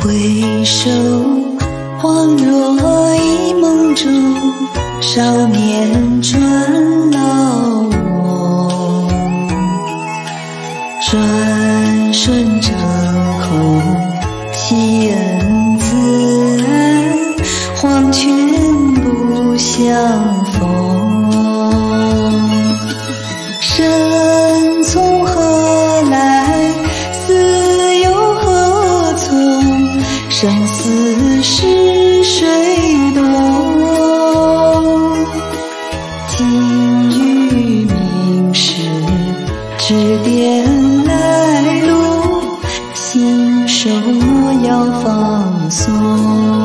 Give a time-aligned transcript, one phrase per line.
[0.00, 0.90] 回首
[2.00, 4.12] 恍若一梦中
[5.00, 7.15] 少年转
[40.46, 42.56] 人来路
[42.94, 46.55] 心手莫要放松？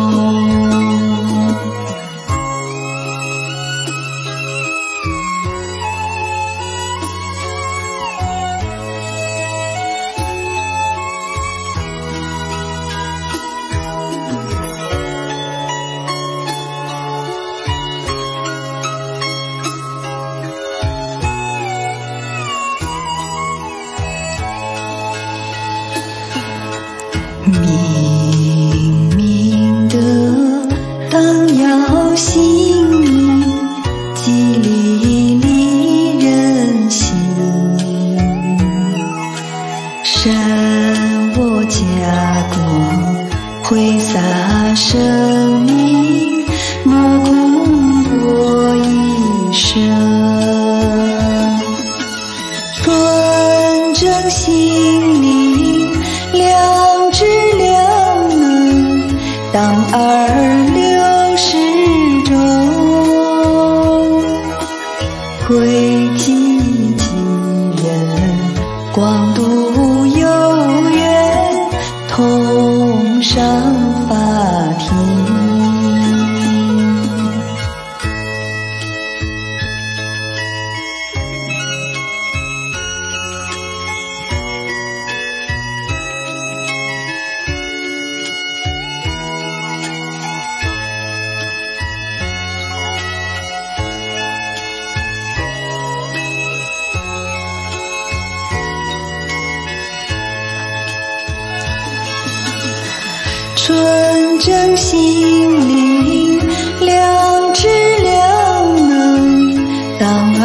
[103.64, 106.40] 纯正心灵，
[106.80, 107.68] 良知
[108.02, 109.56] 良能，
[110.00, 110.44] 当儿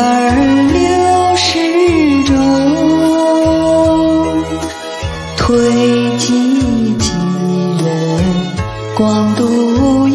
[0.75, 0.77] 六
[1.34, 2.34] 失中，
[5.38, 5.49] 推
[6.19, 6.28] 己
[6.99, 7.10] 及
[7.82, 7.88] 人，
[8.94, 10.06] 广度。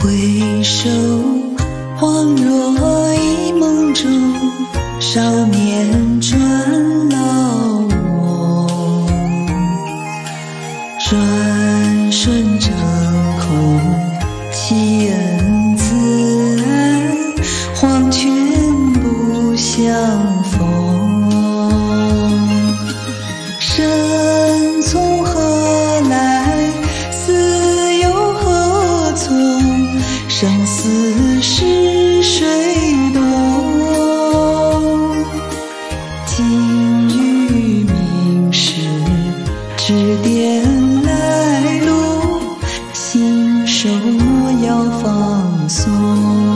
[0.00, 0.88] 回首
[1.98, 4.08] 恍若一梦中
[5.00, 6.38] 少年转
[7.10, 7.17] 来
[40.68, 42.56] 恩来路
[42.92, 46.47] 请手莫要放松。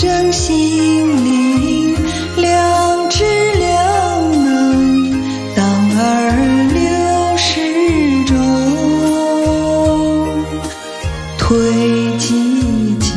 [0.00, 1.94] 正心灵
[2.38, 3.22] 良知
[3.58, 5.12] 良能，
[5.54, 5.62] 当
[5.94, 6.00] 儿
[6.72, 6.80] 流
[7.36, 8.34] 失中，
[11.36, 11.52] 推
[12.16, 13.12] 己及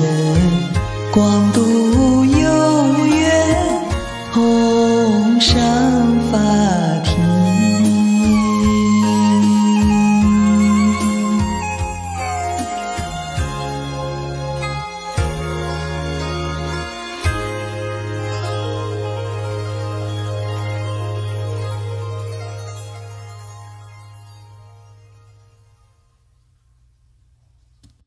[0.00, 0.08] 人，
[1.12, 1.85] 广度。